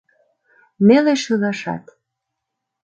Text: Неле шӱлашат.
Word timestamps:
Неле 0.87 1.13
шӱлашат. 1.23 1.83